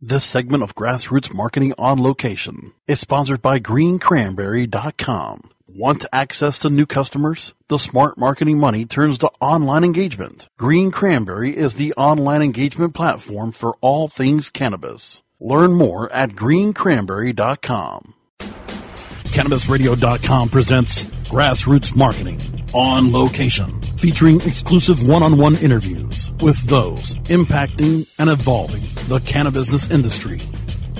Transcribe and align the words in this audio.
This 0.00 0.24
segment 0.24 0.62
of 0.62 0.74
Grassroots 0.74 1.32
Marketing 1.32 1.72
on 1.78 2.02
Location 2.02 2.72
is 2.86 3.00
sponsored 3.00 3.40
by 3.40 3.58
greencranberry.com. 3.60 5.50
Want 5.68 6.04
access 6.12 6.58
to 6.58 6.68
new 6.68 6.84
customers? 6.84 7.54
The 7.68 7.78
smart 7.78 8.18
marketing 8.18 8.58
money 8.58 8.84
turns 8.84 9.18
to 9.18 9.30
online 9.40 9.84
engagement. 9.84 10.48
Green 10.58 10.90
Cranberry 10.90 11.56
is 11.56 11.76
the 11.76 11.94
online 11.94 12.42
engagement 12.42 12.94
platform 12.94 13.52
for 13.52 13.76
all 13.80 14.08
things 14.08 14.50
cannabis. 14.50 15.22
Learn 15.40 15.72
more 15.72 16.12
at 16.12 16.30
greencranberry.com. 16.30 18.14
CannabisRadio.com 18.38 20.48
presents 20.48 21.04
Grassroots 21.04 21.96
Marketing 21.96 22.40
on 22.74 23.12
Location, 23.12 23.80
featuring 23.96 24.40
exclusive 24.42 25.06
one-on-one 25.06 25.56
interviews 25.56 26.32
with 26.40 26.60
those 26.64 27.14
impacting 27.30 28.08
and 28.18 28.28
evolving 28.28 28.82
the 29.08 29.20
cannabis 29.20 29.90
industry. 29.90 30.40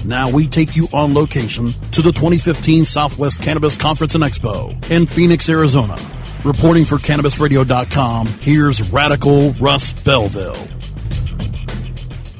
Now 0.04 0.30
we 0.30 0.46
take 0.46 0.76
you 0.76 0.88
on 0.92 1.14
location 1.14 1.72
to 1.92 2.02
the 2.02 2.12
2015 2.12 2.84
Southwest 2.84 3.40
Cannabis 3.40 3.76
Conference 3.76 4.14
and 4.14 4.24
Expo 4.24 4.90
in 4.90 5.06
Phoenix, 5.06 5.48
Arizona. 5.48 5.98
Reporting 6.44 6.84
for 6.84 6.96
CannabisRadio.com, 6.96 8.26
here's 8.40 8.82
Radical 8.90 9.52
Russ 9.52 9.92
Belville. 9.92 10.73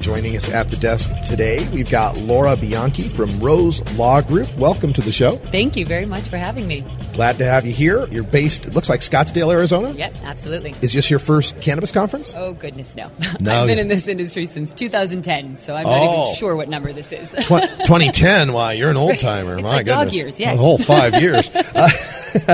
Joining 0.05 0.35
us 0.35 0.49
at 0.49 0.69
the 0.69 0.77
desk 0.77 1.09
today, 1.27 1.67
we've 1.73 1.89
got 1.89 2.15
Laura 2.15 2.55
Bianchi 2.55 3.07
from 3.07 3.39
Rose 3.39 3.81
Law 3.97 4.21
Group. 4.21 4.55
Welcome 4.55 4.93
to 4.93 5.01
the 5.01 5.11
show. 5.11 5.37
Thank 5.37 5.75
you 5.75 5.83
very 5.83 6.05
much 6.05 6.27
for 6.29 6.37
having 6.37 6.67
me. 6.67 6.85
Glad 7.13 7.39
to 7.39 7.45
have 7.45 7.65
you 7.65 7.73
here. 7.73 8.05
You're 8.11 8.23
based, 8.23 8.67
it 8.67 8.75
looks 8.75 8.87
like 8.87 8.99
Scottsdale, 8.99 9.51
Arizona? 9.51 9.89
Yep, 9.93 10.13
absolutely. 10.23 10.75
Is 10.83 10.93
this 10.93 11.09
your 11.09 11.17
first 11.17 11.59
cannabis 11.59 11.91
conference? 11.91 12.35
Oh, 12.37 12.53
goodness, 12.53 12.95
no. 12.95 13.09
No, 13.39 13.61
I've 13.61 13.67
been 13.67 13.79
in 13.79 13.87
this 13.87 14.07
industry 14.07 14.45
since 14.45 14.73
2010, 14.73 15.57
so 15.57 15.73
I'm 15.73 15.85
not 15.85 15.91
Oh. 15.99 16.23
even 16.25 16.35
sure 16.35 16.55
what 16.55 16.69
number 16.69 16.93
this 16.93 17.11
is. 17.11 17.31
2010. 17.31 18.53
Why, 18.53 18.73
you're 18.73 18.91
an 18.91 18.97
old 18.97 19.17
timer. 19.19 19.55
My 19.59 19.77
like 19.77 19.87
dog 19.87 20.13
years, 20.13 20.39
yes. 20.39 20.53
A 20.53 20.57
whole 20.61 20.77
five 20.77 21.19
years. 21.19 21.49
Uh, 21.55 21.89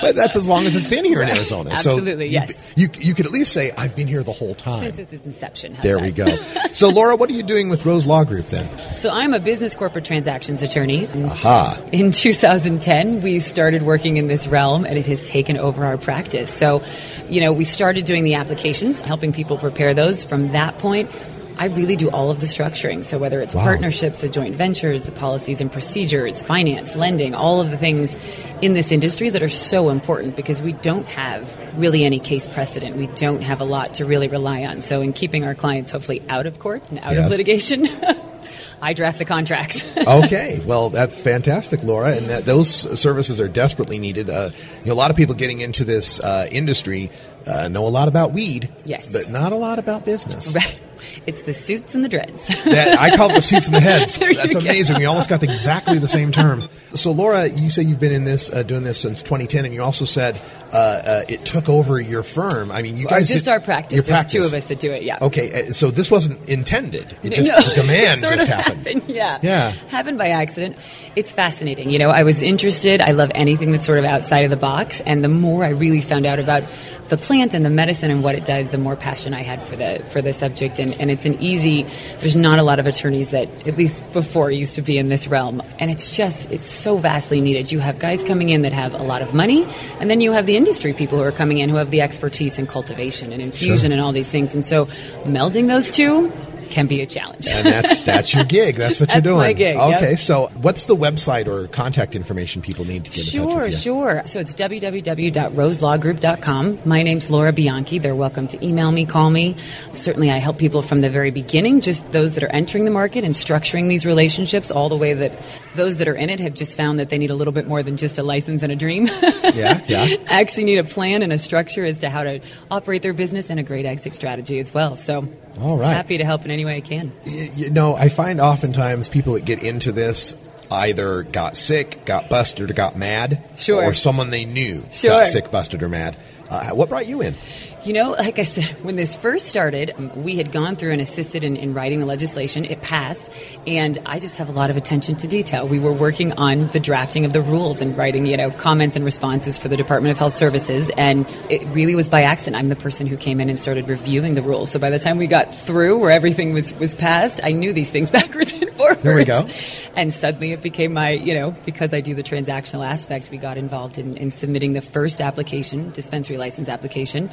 but 0.00 0.14
that's 0.14 0.36
as 0.36 0.48
long 0.48 0.64
as 0.66 0.74
it's 0.76 0.88
been 0.88 1.04
here 1.04 1.22
in 1.22 1.28
Arizona. 1.28 1.70
Absolutely, 1.70 2.26
so 2.28 2.32
yes. 2.32 2.72
You, 2.76 2.88
you 2.98 3.14
could 3.14 3.26
at 3.26 3.32
least 3.32 3.52
say, 3.52 3.70
I've 3.78 3.94
been 3.96 4.08
here 4.08 4.22
the 4.22 4.32
whole 4.32 4.54
time. 4.54 4.92
Since 4.94 5.12
its 5.12 5.24
inception. 5.26 5.74
How's 5.74 5.82
There 5.82 5.96
that? 5.96 6.02
we 6.02 6.10
go. 6.12 6.26
So, 6.72 6.88
Laura, 6.88 7.16
what 7.16 7.28
are 7.30 7.32
you 7.32 7.42
doing 7.42 7.68
with 7.68 7.84
Rose 7.84 8.06
Law 8.06 8.22
Group 8.22 8.46
then? 8.46 8.64
So 8.96 9.10
I'm 9.10 9.34
a 9.34 9.40
business 9.40 9.74
corporate 9.74 10.04
transactions 10.04 10.62
attorney. 10.62 11.08
Aha. 11.24 11.82
In 11.90 12.12
2010, 12.12 13.22
we 13.22 13.40
started 13.40 13.82
working 13.82 14.16
in 14.16 14.28
this 14.28 14.46
realm, 14.46 14.84
and 14.84 14.96
it 14.96 15.04
has 15.06 15.28
taken 15.28 15.56
over 15.56 15.84
our 15.84 15.96
practice. 15.98 16.48
So, 16.52 16.82
you 17.28 17.40
know, 17.40 17.52
we 17.52 17.64
started 17.64 18.04
doing 18.04 18.22
the 18.24 18.34
applications, 18.34 19.00
helping 19.00 19.32
people 19.32 19.58
prepare 19.58 19.94
those. 19.94 20.24
From 20.24 20.48
that 20.48 20.78
point, 20.78 21.10
I 21.58 21.66
really 21.66 21.96
do 21.96 22.08
all 22.10 22.30
of 22.30 22.40
the 22.40 22.46
structuring. 22.46 23.02
So 23.04 23.18
whether 23.18 23.40
it's 23.42 23.54
Wow. 23.54 23.64
partnerships, 23.64 24.18
the 24.20 24.28
joint 24.28 24.54
ventures, 24.54 25.06
the 25.06 25.12
policies 25.12 25.60
and 25.60 25.70
procedures, 25.70 26.40
finance, 26.40 26.94
lending, 26.94 27.34
all 27.34 27.60
of 27.60 27.70
the 27.70 27.76
things 27.76 28.16
in 28.62 28.74
this 28.74 28.92
industry 28.92 29.30
that 29.30 29.42
are 29.42 29.48
so 29.48 29.88
important 29.90 30.36
because 30.36 30.60
we 30.62 30.72
don't 30.72 31.06
have 31.06 31.78
really 31.78 32.04
any 32.04 32.18
case 32.18 32.46
precedent. 32.46 32.96
We 32.96 33.06
don't 33.08 33.42
have 33.42 33.60
a 33.60 33.64
lot 33.64 33.94
to 33.94 34.04
really 34.04 34.28
rely 34.28 34.64
on. 34.64 34.80
So 34.80 35.00
in 35.00 35.12
keeping 35.12 35.44
our 35.44 35.54
clients 35.54 35.90
hopefully 35.90 36.22
out 36.28 36.46
of 36.46 36.58
court 36.58 36.82
and 36.90 36.98
out 37.00 37.12
Yes. 37.12 37.24
of 37.26 37.30
litigation, 37.30 37.86
I 38.82 38.92
draft 38.94 39.18
the 39.18 39.24
contracts. 39.24 39.84
okay, 40.06 40.60
well, 40.64 40.88
that's 40.90 41.20
fantastic, 41.20 41.82
Laura, 41.82 42.12
and 42.16 42.26
that, 42.26 42.44
those 42.44 42.70
services 42.98 43.40
are 43.40 43.48
desperately 43.48 43.98
needed. 43.98 44.30
Uh, 44.30 44.50
you 44.80 44.86
know, 44.86 44.92
a 44.92 44.94
lot 44.94 45.10
of 45.10 45.16
people 45.16 45.34
getting 45.34 45.60
into 45.60 45.84
this 45.84 46.18
uh, 46.20 46.46
industry 46.50 47.10
uh, 47.46 47.68
know 47.68 47.86
a 47.86 47.88
lot 47.88 48.08
about 48.08 48.32
weed, 48.32 48.68
Yes. 48.84 49.12
but 49.12 49.30
not 49.30 49.52
a 49.52 49.56
lot 49.56 49.78
about 49.78 50.04
business. 50.04 50.54
Right. 50.54 50.80
It's 51.26 51.42
the 51.42 51.54
suits 51.54 51.94
and 51.94 52.04
the 52.04 52.08
dreads. 52.08 52.48
That, 52.70 52.98
I 53.00 53.16
call 53.16 53.30
it 53.30 53.34
the 53.34 53.40
suits 53.40 53.66
and 53.66 53.76
the 53.76 53.80
heads. 53.80 54.16
That's 54.18 54.52
go. 54.54 54.60
amazing. 54.60 54.96
We 54.98 55.06
almost 55.06 55.28
got 55.28 55.42
exactly 55.42 55.98
the 55.98 56.08
same 56.08 56.30
terms. 56.32 56.68
So, 56.94 57.10
Laura, 57.12 57.46
you 57.48 57.68
say 57.68 57.82
you've 57.82 58.00
been 58.00 58.12
in 58.12 58.24
this, 58.24 58.52
uh, 58.52 58.62
doing 58.62 58.82
this 58.84 58.98
since 59.00 59.22
2010, 59.22 59.64
and 59.64 59.74
you 59.74 59.82
also 59.82 60.04
said 60.04 60.40
uh, 60.72 60.76
uh, 60.76 61.22
it 61.28 61.44
took 61.44 61.68
over 61.68 62.00
your 62.00 62.22
firm. 62.22 62.70
I 62.70 62.82
mean, 62.82 62.96
you 62.96 63.06
Or 63.06 63.10
guys 63.10 63.28
just 63.28 63.44
did- 63.46 63.50
our 63.52 63.60
practice. 63.60 63.94
Your 63.96 64.02
There's 64.02 64.16
practice. 64.18 64.32
two 64.32 64.48
of 64.48 64.54
us 64.62 64.68
that 64.68 64.78
do 64.80 64.92
it. 64.92 65.02
Yeah. 65.02 65.18
Okay, 65.22 65.68
uh, 65.68 65.72
so 65.72 65.90
this 65.90 66.10
wasn't 66.10 66.48
intended. 66.48 67.06
It 67.22 67.32
just 67.32 67.50
No, 67.76 67.82
demand 67.82 68.20
just 68.20 68.42
of 68.42 68.48
happened. 68.48 69.02
Yeah. 69.08 69.38
Yeah. 69.42 69.70
Happened 69.88 70.18
by 70.18 70.28
accident. 70.28 70.76
It's 71.16 71.32
fascinating. 71.32 71.90
You 71.90 71.98
know, 71.98 72.10
I 72.10 72.22
was 72.22 72.40
interested. 72.42 73.00
I 73.00 73.12
love 73.12 73.30
anything 73.34 73.72
that's 73.72 73.84
sort 73.86 73.98
of 73.98 74.04
outside 74.04 74.44
of 74.44 74.50
the 74.50 74.56
box. 74.56 75.00
And 75.00 75.24
the 75.24 75.28
more 75.28 75.64
I 75.64 75.70
really 75.70 76.00
found 76.00 76.24
out 76.26 76.38
about 76.38 76.62
the 77.08 77.16
plant 77.16 77.54
and 77.54 77.64
the 77.64 77.70
medicine 77.70 78.10
and 78.12 78.22
what 78.22 78.36
it 78.36 78.44
does, 78.44 78.70
the 78.70 78.78
more 78.78 78.94
passion 78.94 79.34
I 79.34 79.42
had 79.42 79.60
for 79.62 79.74
the 79.76 80.04
for 80.10 80.22
the 80.22 80.32
subject. 80.32 80.78
And, 80.78 80.89
and 80.98 81.10
it's 81.10 81.26
an 81.26 81.40
easy. 81.40 81.84
There's 82.18 82.36
not 82.36 82.58
a 82.58 82.62
lot 82.62 82.78
of 82.78 82.86
attorneys 82.86 83.30
that, 83.30 83.48
at 83.66 83.76
least 83.76 84.12
before, 84.12 84.50
used 84.50 84.74
to 84.76 84.82
be 84.82 84.98
in 84.98 85.08
this 85.08 85.28
realm. 85.28 85.62
And 85.78 85.90
it's 85.90 86.16
just 86.16 86.50
it's 86.50 86.66
so 86.66 86.96
vastly 86.96 87.40
needed. 87.40 87.70
You 87.72 87.78
have 87.80 87.98
guys 87.98 88.22
coming 88.22 88.48
in 88.48 88.62
that 88.62 88.72
have 88.72 88.94
a 88.94 89.02
lot 89.02 89.22
of 89.22 89.34
money, 89.34 89.66
and 90.00 90.10
then 90.10 90.20
you 90.20 90.32
have 90.32 90.46
the 90.46 90.56
industry 90.56 90.92
people 90.92 91.18
who 91.18 91.24
are 91.24 91.32
coming 91.32 91.58
in 91.58 91.68
who 91.68 91.76
have 91.76 91.90
the 91.90 92.00
expertise 92.00 92.58
in 92.58 92.66
cultivation 92.66 93.32
and 93.32 93.42
infusion 93.42 93.92
and 93.92 94.00
all 94.00 94.12
these 94.12 94.30
things. 94.30 94.54
And 94.54 94.64
so 94.64 94.86
melding 95.26 95.68
those 95.68 95.90
two 95.90 96.32
can 96.70 96.86
be 96.86 97.00
a 97.02 97.06
challenge. 97.06 97.48
and 97.52 97.66
that's 97.66 98.00
that's 98.00 98.34
your 98.34 98.44
gig. 98.44 98.76
That's 98.76 99.00
what 99.00 99.12
you're 99.12 99.20
doing. 99.20 99.36
my 99.38 99.52
gig, 99.52 99.76
yep. 99.76 99.96
Okay, 99.96 100.16
so 100.16 100.48
what's 100.60 100.86
the 100.86 100.96
website 100.96 101.46
or 101.46 101.68
contact 101.68 102.14
information 102.14 102.62
people 102.62 102.84
need 102.84 103.04
to 103.04 103.10
get 103.10 103.24
Sure, 103.24 103.70
sure. 103.70 104.22
So 104.24 104.40
it's 104.40 104.54
www.roselawgroup.com. 104.54 106.78
My 106.84 107.02
name's 107.02 107.30
Laura 107.30 107.52
Bianchi. 107.52 107.98
They're 107.98 108.14
welcome 108.14 108.46
to 108.48 108.66
email 108.66 108.90
me, 108.92 109.06
call 109.06 109.30
me. 109.30 109.56
Certainly, 109.92 110.30
I 110.30 110.38
help 110.38 110.58
people 110.58 110.82
from 110.82 111.00
the 111.00 111.10
very 111.10 111.30
beginning, 111.30 111.80
just 111.80 112.10
those 112.12 112.34
that 112.34 112.44
are 112.44 112.50
entering 112.52 112.84
the 112.84 112.90
market 112.90 113.24
and 113.24 113.34
structuring 113.34 113.88
these 113.88 114.06
relationships, 114.06 114.70
all 114.70 114.88
the 114.88 114.96
way 114.96 115.14
that 115.14 115.32
those 115.74 115.98
that 115.98 116.08
are 116.08 116.14
in 116.14 116.30
it 116.30 116.40
have 116.40 116.54
just 116.54 116.76
found 116.76 116.98
that 117.00 117.10
they 117.10 117.18
need 117.18 117.30
a 117.30 117.34
little 117.34 117.52
bit 117.52 117.66
more 117.66 117.82
than 117.82 117.96
just 117.96 118.18
a 118.18 118.22
license 118.22 118.62
and 118.62 118.72
a 118.72 118.76
dream. 118.76 119.08
Yeah, 119.50 119.80
yeah. 119.88 120.06
Actually, 120.28 120.64
need 120.64 120.78
a 120.78 120.84
plan 120.84 121.22
and 121.22 121.32
a 121.32 121.38
structure 121.38 121.84
as 121.84 121.98
to 122.00 122.10
how 122.10 122.22
to 122.22 122.40
operate 122.70 123.02
their 123.02 123.12
business 123.12 123.50
and 123.50 123.58
a 123.58 123.64
great 123.64 123.84
exit 123.84 124.14
strategy 124.14 124.60
as 124.60 124.72
well. 124.72 124.94
So, 124.94 125.26
All 125.60 125.76
right. 125.76 125.92
happy 125.92 126.18
to 126.18 126.24
help 126.24 126.44
in 126.44 126.52
any 126.52 126.64
way 126.64 126.76
I 126.76 126.80
can. 126.80 127.10
You 127.24 127.70
know, 127.70 127.94
I 127.94 128.08
find 128.10 128.40
oftentimes 128.40 129.08
people 129.08 129.32
that 129.34 129.44
get 129.44 129.62
into 129.64 129.90
this 129.90 130.36
either 130.70 131.24
got 131.24 131.56
sick, 131.56 132.04
got 132.04 132.28
busted, 132.30 132.70
or 132.70 132.74
got 132.74 132.96
mad. 132.96 133.42
Sure. 133.56 133.82
Or 133.84 133.92
someone 133.94 134.30
they 134.30 134.44
knew 134.44 134.84
Sure. 134.92 135.10
got 135.10 135.26
sick, 135.26 135.50
busted, 135.50 135.82
or 135.82 135.88
mad. 135.88 136.16
Uh, 136.48 136.70
what 136.70 136.88
brought 136.88 137.06
you 137.06 137.20
in? 137.22 137.34
You 137.82 137.94
know, 137.94 138.10
like 138.10 138.38
I 138.38 138.44
said, 138.44 138.84
when 138.84 138.96
this 138.96 139.16
first 139.16 139.46
started, 139.46 139.92
um, 139.96 140.22
we 140.22 140.36
had 140.36 140.52
gone 140.52 140.76
through 140.76 140.92
and 140.92 141.00
assisted 141.00 141.44
in, 141.44 141.56
in, 141.56 141.72
writing 141.72 141.98
the 141.98 142.04
legislation. 142.04 142.66
It 142.66 142.82
passed, 142.82 143.32
and 143.66 143.98
I 144.04 144.18
just 144.18 144.36
have 144.36 144.50
a 144.50 144.52
lot 144.52 144.68
of 144.68 144.76
attention 144.76 145.16
to 145.16 145.26
detail. 145.26 145.66
We 145.66 145.78
were 145.78 145.92
working 145.92 146.34
on 146.34 146.68
the 146.68 146.80
drafting 146.80 147.24
of 147.24 147.32
the 147.32 147.40
rules 147.40 147.80
and 147.80 147.96
writing, 147.96 148.26
you 148.26 148.36
know, 148.36 148.50
comments 148.50 148.96
and 148.96 149.04
responses 149.04 149.56
for 149.56 149.68
the 149.68 149.78
Department 149.78 150.12
of 150.12 150.18
Health 150.18 150.34
Services, 150.34 150.90
and 150.90 151.26
it 151.48 151.64
really 151.68 151.94
was 151.94 152.06
by 152.06 152.24
accident. 152.24 152.56
I'm 152.56 152.68
the 152.68 152.76
person 152.76 153.06
who 153.06 153.16
came 153.16 153.40
in 153.40 153.48
and 153.48 153.58
started 153.58 153.88
reviewing 153.88 154.34
the 154.34 154.42
rules. 154.42 154.70
So 154.70 154.78
by 154.78 154.90
the 154.90 154.98
time 154.98 155.16
we 155.16 155.26
got 155.26 155.54
through, 155.54 156.00
where 156.00 156.10
everything 156.10 156.52
was 156.52 156.74
was 156.74 156.94
passed, 156.94 157.40
I 157.42 157.52
knew 157.52 157.72
these 157.72 157.90
things 157.90 158.10
backwards 158.20 158.60
and 158.60 158.70
forwards. 158.72 159.02
There 159.02 159.16
we 159.16 159.24
go. 159.24 159.46
And 159.96 160.12
suddenly 160.12 160.52
it 160.52 160.62
became 160.62 160.92
my, 160.92 161.10
you 161.10 161.34
know, 161.34 161.54
because 161.64 161.92
I 161.92 162.00
do 162.00 162.14
the 162.14 162.22
transactional 162.22 162.86
aspect, 162.86 163.30
we 163.30 163.38
got 163.38 163.56
involved 163.56 163.98
in, 163.98 164.16
in 164.16 164.30
submitting 164.30 164.72
the 164.72 164.80
first 164.80 165.20
application, 165.20 165.90
dispensary 165.90 166.36
license 166.36 166.68
application 166.68 167.30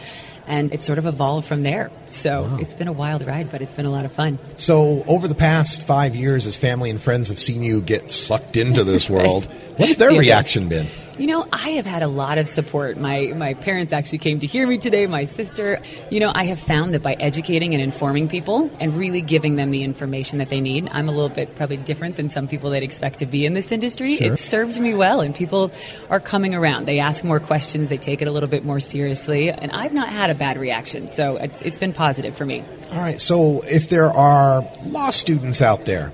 and 0.48 0.74
it 0.74 0.82
sort 0.82 0.98
of 0.98 1.06
evolved 1.06 1.46
from 1.46 1.62
there. 1.64 1.92
So 2.10 2.44
wow. 2.44 2.58
it's 2.60 2.74
been 2.74 2.88
a 2.88 2.94
wild 2.94 3.26
ride, 3.28 3.52
but 3.52 3.62
it's 3.62 3.74
been 3.74 3.86
a 3.86 3.92
lot 3.92 4.06
of 4.06 4.12
fun. 4.12 4.40
So 4.58 5.04
over 5.06 5.28
the 5.28 5.36
past 5.36 5.86
five 5.86 6.16
years, 6.16 6.46
as 6.46 6.56
family 6.56 6.90
and 6.90 7.02
friends 7.02 7.30
have 7.30 7.40
seen 7.40 7.62
you 7.64 7.82
get 7.82 8.10
sucked 8.10 8.56
into 8.56 8.84
this 8.84 9.10
world, 9.10 9.52
what's 9.76 9.98
their 9.98 10.12
reaction 10.20 10.70
been? 10.70 10.88
You 11.18 11.26
know, 11.26 11.48
I 11.52 11.72
have 11.72 11.88
had 11.88 12.04
a 12.04 12.08
lot 12.08 12.38
of 12.38 12.48
support. 12.48 12.98
My 12.98 13.34
my 13.36 13.56
parents 13.56 13.92
actually 13.92 14.20
came 14.20 14.40
to 14.42 14.46
hear 14.46 14.68
me 14.68 14.78
today, 14.78 15.08
my 15.08 15.26
sister. 15.26 15.80
You 16.12 16.20
know, 16.20 16.32
I 16.34 16.44
have 16.44 16.60
found 16.60 16.94
that 16.94 17.02
by 17.02 17.14
educating 17.14 17.74
and 17.74 17.82
informing 17.82 18.28
people 18.28 18.70
and 18.80 18.94
really 18.94 19.22
giving 19.22 19.56
them 19.56 19.72
the 19.72 19.84
information 19.84 20.38
that 20.38 20.50
they 20.50 20.62
need, 20.62 20.90
I'm 20.92 21.10
a 21.10 21.12
little 21.12 21.30
bit 21.30 21.56
probably 21.56 21.78
different 21.78 22.18
than 22.18 22.30
some 22.30 22.48
people 22.48 22.70
that 22.72 22.84
expect 22.84 23.20
to 23.20 23.26
be 23.26 23.48
in 23.48 23.56
this 23.56 23.72
industry. 23.72 24.18
Sure. 24.18 24.34
It's 24.34 24.42
served 24.42 24.80
me 24.80 24.94
well 24.94 25.22
and 25.22 25.34
people 25.34 25.72
are 26.12 26.20
coming 26.20 26.54
around. 26.54 26.86
They 26.86 27.00
ask 27.00 27.24
more 27.24 27.40
questions, 27.40 27.90
they 27.90 27.98
take 27.98 28.22
it 28.22 28.28
a 28.28 28.32
little 28.32 28.50
bit 28.50 28.64
more 28.64 28.80
seriously, 28.80 29.50
and 29.50 29.72
I've 29.72 29.94
not 29.94 30.10
had 30.10 30.30
a 30.30 30.36
bad 30.36 30.58
reaction. 30.58 31.08
So 31.08 31.38
it's 31.38 31.64
it's 31.64 31.80
been 31.80 31.94
positive 31.94 32.38
for 32.38 32.46
me. 32.46 32.64
All 32.94 33.00
right. 33.00 33.20
So 33.20 33.64
if 33.64 33.90
there 33.90 34.12
are 34.12 34.64
law 34.86 35.10
students 35.10 35.64
out 35.64 35.86
there 35.86 36.12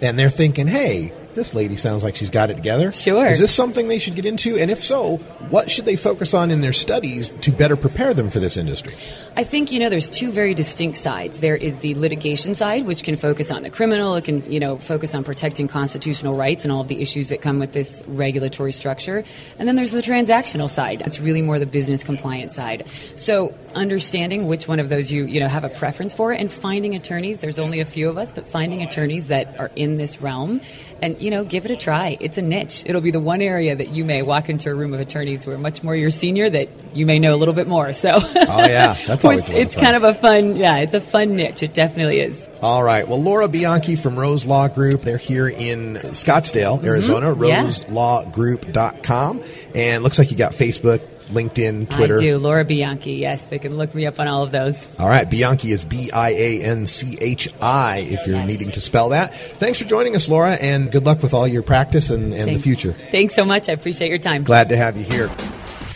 and 0.00 0.18
they're 0.18 0.30
thinking, 0.30 0.66
"Hey, 0.66 1.12
this 1.36 1.54
lady 1.54 1.76
sounds 1.76 2.02
like 2.02 2.16
she's 2.16 2.30
got 2.30 2.50
it 2.50 2.54
together. 2.54 2.90
Sure. 2.90 3.26
Is 3.26 3.38
this 3.38 3.54
something 3.54 3.86
they 3.86 4.00
should 4.00 4.16
get 4.16 4.26
into? 4.26 4.56
And 4.56 4.70
if 4.70 4.82
so, 4.82 5.18
what 5.50 5.70
should 5.70 5.84
they 5.84 5.94
focus 5.94 6.34
on 6.34 6.50
in 6.50 6.62
their 6.62 6.72
studies 6.72 7.30
to 7.30 7.52
better 7.52 7.76
prepare 7.76 8.12
them 8.12 8.30
for 8.30 8.40
this 8.40 8.56
industry? 8.56 8.94
I 9.36 9.44
think, 9.44 9.70
you 9.70 9.78
know, 9.78 9.90
there's 9.90 10.08
two 10.08 10.30
very 10.30 10.54
distinct 10.54 10.96
sides. 10.96 11.40
There 11.40 11.56
is 11.56 11.80
the 11.80 11.94
litigation 11.94 12.54
side, 12.54 12.86
which 12.86 13.04
can 13.04 13.16
focus 13.16 13.50
on 13.50 13.62
the 13.62 13.70
criminal, 13.70 14.14
it 14.14 14.24
can, 14.24 14.50
you 14.50 14.58
know, 14.58 14.78
focus 14.78 15.14
on 15.14 15.24
protecting 15.24 15.68
constitutional 15.68 16.34
rights 16.34 16.64
and 16.64 16.72
all 16.72 16.80
of 16.80 16.88
the 16.88 17.02
issues 17.02 17.28
that 17.28 17.42
come 17.42 17.58
with 17.58 17.72
this 17.72 18.02
regulatory 18.08 18.72
structure. 18.72 19.22
And 19.58 19.68
then 19.68 19.76
there's 19.76 19.92
the 19.92 20.00
transactional 20.00 20.70
side. 20.70 21.02
It's 21.02 21.20
really 21.20 21.42
more 21.42 21.58
the 21.58 21.66
business 21.66 22.02
compliance 22.02 22.56
side. 22.56 22.88
So 23.14 23.54
understanding 23.74 24.46
which 24.46 24.66
one 24.66 24.80
of 24.80 24.88
those 24.88 25.12
you, 25.12 25.24
you 25.26 25.38
know, 25.38 25.48
have 25.48 25.64
a 25.64 25.68
preference 25.68 26.14
for 26.14 26.32
and 26.32 26.50
finding 26.50 26.94
attorneys, 26.94 27.40
there's 27.40 27.58
only 27.58 27.80
a 27.80 27.84
few 27.84 28.08
of 28.08 28.16
us, 28.16 28.32
but 28.32 28.48
finding 28.48 28.82
attorneys 28.82 29.28
that 29.28 29.60
are 29.60 29.70
in 29.76 29.96
this 29.96 30.22
realm 30.22 30.62
and 31.02 31.20
you 31.20 31.30
know 31.30 31.44
give 31.44 31.64
it 31.64 31.70
a 31.70 31.76
try. 31.76 32.16
It's 32.20 32.38
a 32.38 32.42
niche. 32.42 32.84
It'll 32.86 33.00
be 33.00 33.10
the 33.10 33.20
one 33.20 33.42
area 33.42 33.74
that 33.76 33.88
you 33.88 34.04
may 34.04 34.22
walk 34.22 34.48
into 34.48 34.70
a 34.70 34.74
room 34.74 34.94
of 34.94 35.00
attorneys 35.00 35.44
who 35.44 35.50
are 35.52 35.58
much 35.58 35.82
more 35.82 35.94
your 35.94 36.10
senior 36.10 36.48
that 36.50 36.68
you 36.94 37.06
may 37.06 37.18
know 37.18 37.34
a 37.34 37.36
little 37.36 37.54
bit 37.54 37.68
more. 37.68 37.92
So 37.92 38.14
oh 38.14 38.66
yeah. 38.66 38.96
That's 39.06 39.24
always 39.24 39.48
it's, 39.50 39.74
it's 39.74 39.76
kind 39.76 39.96
of 39.96 40.04
a 40.04 40.14
fun 40.14 40.56
yeah 40.56 40.78
it's 40.78 40.94
a 40.94 41.00
fun 41.00 41.36
niche. 41.36 41.62
It 41.62 41.74
definitely 41.74 42.20
is. 42.20 42.48
All 42.62 42.82
right. 42.82 43.06
Well 43.06 43.22
laura 43.22 43.48
bianchi 43.48 43.96
from 43.96 44.18
rose 44.18 44.46
law 44.46 44.68
group 44.68 45.02
they're 45.02 45.16
here 45.16 45.48
in 45.48 45.94
scottsdale 45.96 46.78
mm-hmm. 46.78 46.86
arizona 46.86 47.26
mm-hmm. 47.26 47.94
roselawgroup.com 47.94 49.42
and 49.74 50.02
looks 50.02 50.18
like 50.18 50.30
you 50.30 50.36
got 50.36 50.52
facebook 50.52 51.15
LinkedIn, 51.28 51.90
Twitter? 51.90 52.16
I 52.16 52.20
do. 52.20 52.38
Laura 52.38 52.64
Bianchi. 52.64 53.12
Yes, 53.12 53.44
they 53.44 53.58
can 53.58 53.76
look 53.76 53.94
me 53.94 54.06
up 54.06 54.18
on 54.20 54.26
all 54.28 54.42
of 54.42 54.52
those. 54.52 54.92
All 54.98 55.08
right. 55.08 55.28
Bianchi 55.28 55.70
is 55.70 55.84
B 55.84 56.10
I 56.10 56.30
A 56.30 56.62
N 56.62 56.86
C 56.86 57.16
H 57.20 57.52
I 57.60 57.98
if 57.98 58.26
you're 58.26 58.36
yes. 58.36 58.46
needing 58.46 58.70
to 58.70 58.80
spell 58.80 59.10
that. 59.10 59.34
Thanks 59.34 59.80
for 59.80 59.86
joining 59.86 60.14
us, 60.14 60.28
Laura, 60.28 60.52
and 60.52 60.90
good 60.90 61.04
luck 61.06 61.22
with 61.22 61.34
all 61.34 61.46
your 61.46 61.62
practice 61.62 62.10
and, 62.10 62.32
and 62.32 62.54
the 62.54 62.60
future. 62.60 62.92
Thanks 62.92 63.34
so 63.34 63.44
much. 63.44 63.68
I 63.68 63.72
appreciate 63.72 64.08
your 64.08 64.18
time. 64.18 64.44
Glad 64.44 64.68
to 64.70 64.76
have 64.76 64.96
you 64.96 65.04
here. 65.04 65.28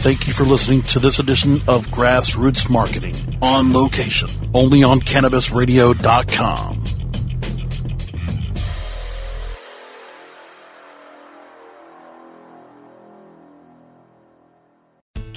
Thank 0.00 0.26
you 0.26 0.32
for 0.32 0.44
listening 0.44 0.80
to 0.82 0.98
this 0.98 1.18
edition 1.18 1.56
of 1.68 1.86
Grassroots 1.88 2.70
Marketing 2.70 3.14
on 3.42 3.74
location, 3.74 4.30
only 4.54 4.82
on 4.82 5.00
CannabisRadio.com. 5.00 6.79